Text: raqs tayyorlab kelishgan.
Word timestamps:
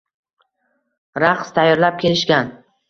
raqs 1.25 1.55
tayyorlab 1.59 2.05
kelishgan. 2.07 2.55